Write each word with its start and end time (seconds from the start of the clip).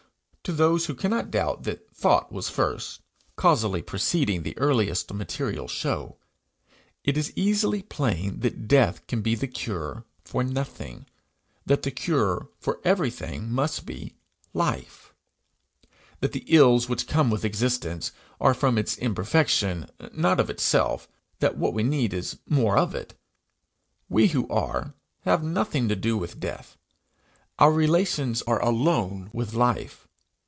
To 0.45 0.53
those 0.57 0.87
who 0.87 0.95
cannot 0.95 1.31
doubt 1.31 1.63
that 1.63 1.95
thought 1.95 2.29
was 2.29 2.49
first, 2.49 2.99
causally 3.37 3.81
preceding 3.81 4.43
the 4.43 4.57
earliest 4.57 5.13
material 5.13 5.67
show, 5.67 6.17
it 7.05 7.15
is 7.15 7.31
easily 7.37 7.83
plain 7.83 8.39
that 8.41 8.67
death 8.67 9.05
can 9.07 9.21
be 9.21 9.33
the 9.33 9.47
cure 9.47 10.03
for 10.25 10.43
nothing, 10.43 11.05
that 11.65 11.83
the 11.83 11.91
cure 11.91 12.49
for 12.59 12.81
everything 12.83 13.49
must 13.49 13.85
be 13.85 14.15
life 14.51 15.13
that 16.19 16.33
the 16.33 16.43
ills 16.47 16.89
which 16.89 17.07
come 17.07 17.29
with 17.29 17.45
existence, 17.45 18.11
are 18.41 18.55
from 18.55 18.77
its 18.77 18.97
imperfection, 18.97 19.89
not 20.11 20.37
of 20.39 20.49
itself 20.49 21.07
that 21.39 21.55
what 21.55 21.73
we 21.73 21.83
need 21.83 22.13
is 22.13 22.39
more 22.49 22.77
of 22.77 22.93
it. 22.95 23.13
We 24.09 24.29
who 24.29 24.49
are, 24.49 24.95
have 25.21 25.43
nothing 25.45 25.87
to 25.87 25.95
do 25.95 26.17
with 26.17 26.41
death; 26.41 26.75
our 27.57 27.71
relations 27.71 28.41
are 28.41 28.61
alone 28.61 29.29
with 29.31 29.53
life. 29.53 30.07